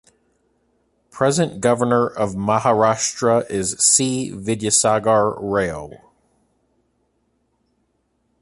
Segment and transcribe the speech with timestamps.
[1.11, 4.31] Present governor of Maharashtra is C.
[4.31, 5.91] Vidyasagar Rao.